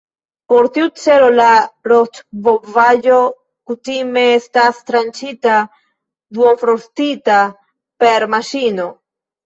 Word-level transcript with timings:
Por 0.51 0.67
tiu 0.77 0.87
celo 1.01 1.27
la 1.39 1.49
rostbovaĵo 1.93 3.19
kutime 3.73 4.25
estas 4.41 4.83
tranĉita 4.91 5.61
duonfrostita 6.41 7.41
per 8.05 8.31
maŝino. 8.37 8.95